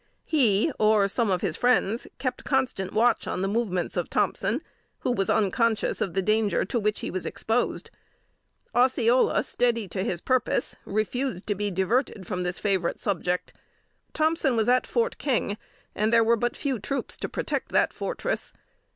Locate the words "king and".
15.19-16.11